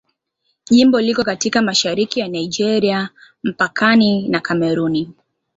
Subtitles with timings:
[0.71, 3.09] Jimbo liko katika mashariki ya Nigeria,
[3.43, 5.07] mpakani wa Kamerun.